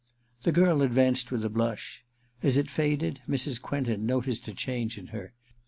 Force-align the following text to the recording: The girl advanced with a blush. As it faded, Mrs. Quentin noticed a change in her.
The 0.41 0.51
girl 0.51 0.81
advanced 0.81 1.29
with 1.29 1.45
a 1.45 1.49
blush. 1.51 2.03
As 2.41 2.57
it 2.57 2.71
faded, 2.71 3.21
Mrs. 3.29 3.61
Quentin 3.61 4.03
noticed 4.03 4.47
a 4.47 4.51
change 4.55 4.97
in 4.97 5.05
her. 5.13 5.35